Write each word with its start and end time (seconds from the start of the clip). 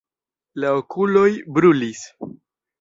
La 0.63 0.71
okuloj 0.77 1.27
brulis. 1.59 2.05